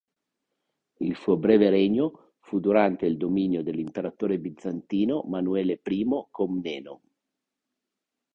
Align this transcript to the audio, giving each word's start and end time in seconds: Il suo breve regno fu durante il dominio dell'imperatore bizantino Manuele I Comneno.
Il 1.01 1.15
suo 1.15 1.37
breve 1.37 1.69
regno 1.69 2.31
fu 2.39 2.59
durante 2.59 3.05
il 3.05 3.17
dominio 3.17 3.61
dell'imperatore 3.61 4.39
bizantino 4.39 5.21
Manuele 5.27 5.79
I 5.85 6.07
Comneno. 6.31 7.01